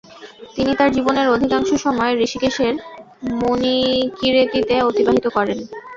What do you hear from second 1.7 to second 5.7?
সময় ঋষিকেশের মুনিকিরেতিতে অতিবাহিত করেন।